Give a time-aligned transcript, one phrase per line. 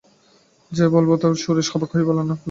[0.71, 2.39] যাই বল না আমি কিন্তু– সুরেশ অবাক হয়ে বললেন, কী বল তুমি!